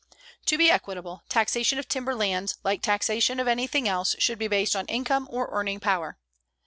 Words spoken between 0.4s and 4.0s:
To be equitable, taxation of timber lands like taxation of anything